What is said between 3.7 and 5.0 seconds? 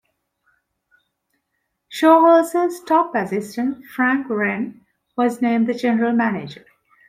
Frank Wren